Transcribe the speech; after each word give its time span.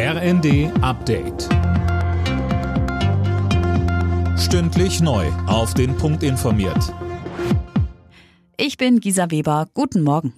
RND 0.00 0.70
Update. 0.80 1.48
Stündlich 4.38 5.00
neu. 5.00 5.26
Auf 5.48 5.74
den 5.74 5.96
Punkt 5.96 6.22
informiert. 6.22 6.94
Ich 8.56 8.76
bin 8.76 9.00
Gisa 9.00 9.32
Weber. 9.32 9.66
Guten 9.74 10.04
Morgen. 10.04 10.34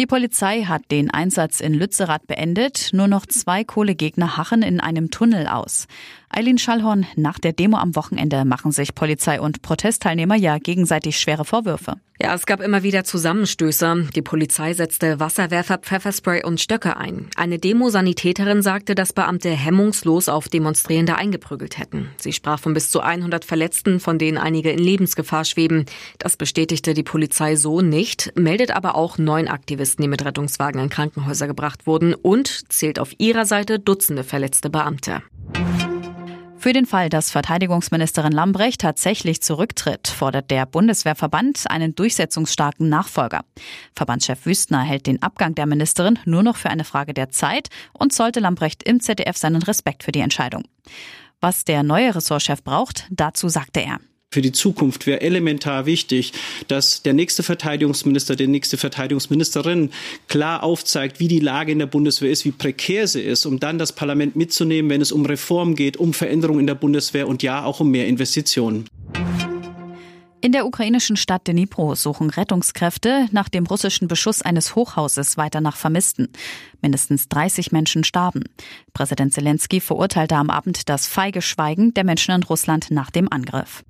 Die 0.00 0.06
Polizei 0.06 0.62
hat 0.62 0.90
den 0.90 1.12
Einsatz 1.12 1.60
in 1.60 1.74
Lützerath 1.74 2.26
beendet. 2.26 2.90
Nur 2.92 3.06
noch 3.06 3.26
zwei 3.26 3.62
Kohlegegner 3.62 4.36
hachen 4.36 4.62
in 4.62 4.80
einem 4.80 5.12
Tunnel 5.12 5.46
aus. 5.46 5.86
Eileen 6.36 6.58
Schallhorn, 6.58 7.06
nach 7.14 7.38
der 7.38 7.52
Demo 7.52 7.76
am 7.76 7.94
Wochenende 7.94 8.44
machen 8.44 8.72
sich 8.72 8.96
Polizei 8.96 9.40
und 9.40 9.62
Protestteilnehmer 9.62 10.34
ja 10.34 10.58
gegenseitig 10.58 11.20
schwere 11.20 11.44
Vorwürfe. 11.44 11.94
Ja, 12.20 12.34
es 12.34 12.44
gab 12.44 12.60
immer 12.60 12.82
wieder 12.82 13.04
Zusammenstöße. 13.04 14.08
Die 14.16 14.22
Polizei 14.22 14.74
setzte 14.74 15.20
Wasserwerfer, 15.20 15.78
Pfefferspray 15.78 16.42
und 16.42 16.60
Stöcke 16.60 16.96
ein. 16.96 17.28
Eine 17.36 17.60
Demosanitäterin 17.60 18.62
sagte, 18.62 18.96
dass 18.96 19.12
Beamte 19.12 19.50
hemmungslos 19.50 20.28
auf 20.28 20.48
Demonstrierende 20.48 21.14
eingeprügelt 21.14 21.78
hätten. 21.78 22.08
Sie 22.16 22.32
sprach 22.32 22.58
von 22.58 22.74
bis 22.74 22.90
zu 22.90 23.00
100 23.00 23.44
Verletzten, 23.44 24.00
von 24.00 24.18
denen 24.18 24.38
einige 24.38 24.70
in 24.70 24.78
Lebensgefahr 24.78 25.44
schweben. 25.44 25.86
Das 26.18 26.36
bestätigte 26.36 26.94
die 26.94 27.04
Polizei 27.04 27.54
so 27.54 27.80
nicht, 27.80 28.32
meldet 28.36 28.72
aber 28.72 28.96
auch 28.96 29.18
neun 29.18 29.46
Aktivisten, 29.46 30.02
die 30.02 30.08
mit 30.08 30.24
Rettungswagen 30.24 30.80
in 30.80 30.88
Krankenhäuser 30.88 31.46
gebracht 31.46 31.86
wurden 31.86 32.12
und 32.12 32.72
zählt 32.72 32.98
auf 32.98 33.12
ihrer 33.18 33.46
Seite 33.46 33.78
Dutzende 33.78 34.24
verletzte 34.24 34.68
Beamte. 34.68 35.22
Für 36.64 36.72
den 36.72 36.86
Fall, 36.86 37.10
dass 37.10 37.30
Verteidigungsministerin 37.30 38.32
Lambrecht 38.32 38.80
tatsächlich 38.80 39.42
zurücktritt, 39.42 40.08
fordert 40.08 40.50
der 40.50 40.64
Bundeswehrverband 40.64 41.64
einen 41.70 41.94
durchsetzungsstarken 41.94 42.88
Nachfolger. 42.88 43.44
Verbandschef 43.94 44.46
Wüstner 44.46 44.80
hält 44.80 45.06
den 45.06 45.20
Abgang 45.20 45.54
der 45.54 45.66
Ministerin 45.66 46.18
nur 46.24 46.42
noch 46.42 46.56
für 46.56 46.70
eine 46.70 46.84
Frage 46.84 47.12
der 47.12 47.28
Zeit 47.28 47.68
und 47.92 48.14
sollte 48.14 48.40
Lambrecht 48.40 48.82
im 48.82 49.00
ZDF 49.00 49.36
seinen 49.36 49.62
Respekt 49.62 50.04
für 50.04 50.12
die 50.12 50.20
Entscheidung. 50.20 50.62
Was 51.38 51.64
der 51.64 51.82
neue 51.82 52.14
Ressortchef 52.14 52.64
braucht, 52.64 53.08
dazu 53.10 53.50
sagte 53.50 53.80
er 53.80 53.98
für 54.34 54.42
die 54.42 54.52
Zukunft 54.52 55.06
wäre 55.06 55.20
elementar 55.20 55.86
wichtig, 55.86 56.32
dass 56.66 57.02
der 57.02 57.14
nächste 57.14 57.44
Verteidigungsminister, 57.44 58.34
die 58.34 58.48
nächste 58.48 58.76
Verteidigungsministerin 58.76 59.90
klar 60.26 60.64
aufzeigt, 60.64 61.20
wie 61.20 61.28
die 61.28 61.38
Lage 61.38 61.70
in 61.70 61.78
der 61.78 61.86
Bundeswehr 61.86 62.32
ist, 62.32 62.44
wie 62.44 62.50
prekär 62.50 63.06
sie 63.06 63.22
ist, 63.22 63.46
um 63.46 63.60
dann 63.60 63.78
das 63.78 63.92
Parlament 63.92 64.34
mitzunehmen, 64.34 64.90
wenn 64.90 65.00
es 65.00 65.12
um 65.12 65.24
Reform 65.24 65.76
geht, 65.76 65.96
um 65.98 66.12
Veränderungen 66.12 66.60
in 66.60 66.66
der 66.66 66.74
Bundeswehr 66.74 67.28
und 67.28 67.44
ja 67.44 67.64
auch 67.64 67.78
um 67.78 67.90
mehr 67.90 68.08
Investitionen. 68.08 68.86
In 70.44 70.52
der 70.52 70.66
ukrainischen 70.66 71.16
Stadt 71.16 71.48
Dnipro 71.48 71.94
suchen 71.94 72.28
Rettungskräfte 72.28 73.28
nach 73.30 73.48
dem 73.48 73.64
russischen 73.64 74.08
Beschuss 74.08 74.42
eines 74.42 74.74
Hochhauses 74.74 75.38
weiter 75.38 75.62
nach 75.62 75.76
Vermissten. 75.76 76.28
Mindestens 76.82 77.30
30 77.30 77.72
Menschen 77.72 78.04
starben. 78.04 78.44
Präsident 78.92 79.32
Zelensky 79.32 79.80
verurteilte 79.80 80.36
am 80.36 80.50
Abend 80.50 80.90
das 80.90 81.06
feige 81.06 81.40
Schweigen 81.40 81.94
der 81.94 82.04
Menschen 82.04 82.34
in 82.34 82.42
Russland 82.42 82.90
nach 82.90 83.10
dem 83.10 83.32
Angriff. 83.32 83.84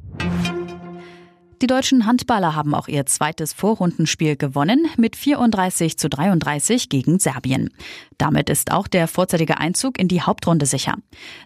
Die 1.65 1.69
deutschen 1.69 2.05
Handballer 2.05 2.55
haben 2.55 2.75
auch 2.75 2.89
ihr 2.89 3.07
zweites 3.07 3.55
Vorrundenspiel 3.55 4.37
gewonnen 4.37 4.87
mit 4.99 5.17
34 5.17 5.97
zu 5.97 6.11
33 6.11 6.91
gegen 6.91 7.19
Serbien. 7.19 7.71
Damit 8.19 8.51
ist 8.51 8.71
auch 8.71 8.87
der 8.87 9.09
vorzeitige 9.09 9.57
Einzug 9.57 9.99
in 9.99 10.07
die 10.07 10.21
Hauptrunde 10.21 10.67
sicher. 10.67 10.97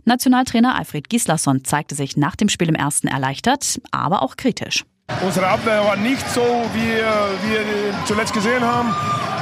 Nationaltrainer 0.07 0.75
Alfred 0.75 1.09
Gislason 1.09 1.63
zeigte 1.63 1.95
sich 1.95 2.17
nach 2.17 2.35
dem 2.35 2.49
Spiel 2.49 2.69
im 2.69 2.75
ersten 2.75 3.07
erleichtert, 3.07 3.81
aber 3.93 4.23
auch 4.23 4.35
kritisch. 4.35 4.85
Unsere 5.25 5.47
Abwehr 5.47 5.85
war 5.85 5.95
nicht 5.95 6.29
so, 6.31 6.43
wie 6.75 7.49
wir 7.49 7.95
zuletzt 8.05 8.35
gesehen 8.35 8.65
haben. 8.65 8.93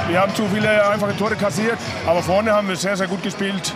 Wir 0.07 0.21
haben 0.21 0.35
zu 0.35 0.43
viele 0.53 0.87
einfache 0.91 1.17
Tore 1.17 1.35
kassiert, 1.35 1.79
aber 2.05 2.21
vorne 2.21 2.53
haben 2.53 2.67
wir 2.67 2.75
sehr, 2.75 2.95
sehr 2.95 3.07
gut 3.07 3.23
gespielt. 3.23 3.73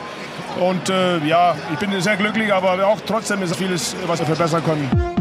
Und 0.60 0.88
äh, 0.92 1.18
ja, 1.26 1.56
ich 1.74 1.80
bin 1.80 2.00
sehr 2.00 2.18
glücklich, 2.18 2.54
aber 2.54 2.86
auch 2.86 3.02
trotzdem 3.08 3.42
ist 3.42 3.56
vieles, 3.56 3.96
was 4.06 4.20
wir 4.20 4.28
verbessern 4.28 4.64
können. 4.64 5.21